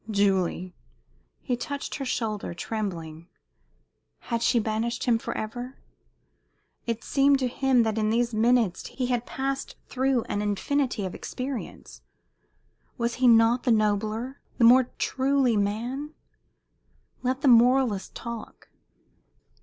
[0.09, 0.73] "Julie!"
[1.41, 3.27] He touched her shoulder, trembling.
[4.33, 5.77] Had she banished him forever?
[6.87, 11.13] It seemed to him that in these minutes he had passed through an infinity of
[11.13, 12.01] experience.
[12.97, 16.15] Was he not the nobler, the more truly man?
[17.21, 18.69] Let the moralists talk.